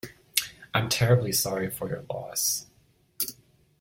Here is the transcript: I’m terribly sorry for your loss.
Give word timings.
I’m 0.73 0.89
terribly 0.89 1.31
sorry 1.31 1.69
for 1.69 1.87
your 1.87 2.03
loss. 2.09 2.65